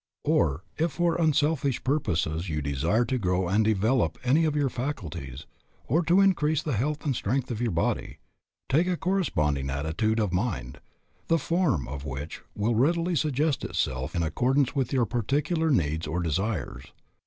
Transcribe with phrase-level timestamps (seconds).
[0.23, 5.45] Or, if for unselfish purposes you desire to grow and develop any of your faculties,
[5.87, 8.17] or to increase the health and strength of your body,
[8.67, 10.79] take a corresponding attitude of mind,
[11.27, 16.19] the form of which will readily suggest itself in accordance with your particular needs or
[16.19, 16.93] desires.